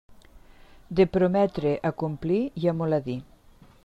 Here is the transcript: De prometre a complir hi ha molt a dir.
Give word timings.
De 0.99 1.05
prometre 1.17 1.73
a 1.89 1.93
complir 2.05 2.41
hi 2.63 2.67
ha 2.71 2.77
molt 2.81 2.99
a 2.99 3.03
dir. 3.11 3.19